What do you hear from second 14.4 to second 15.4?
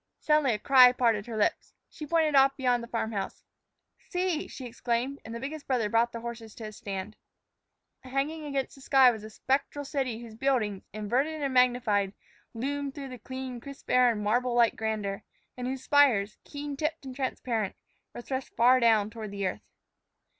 like grandeur,